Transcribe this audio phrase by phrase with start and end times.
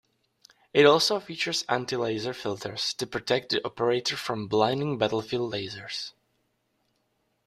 [0.73, 6.13] It also features anti-laser filters to protect the operator from blinding battlefield lasers.